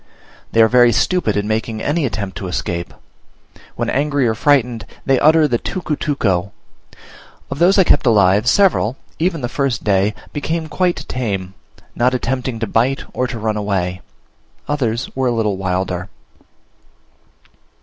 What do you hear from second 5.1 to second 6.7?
utter the tucutuco.